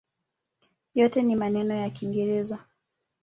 Yote 0.93 1.21
ni 1.21 1.35
maneno 1.35 1.73
ya 1.75 1.89
kiingereza. 1.89 2.65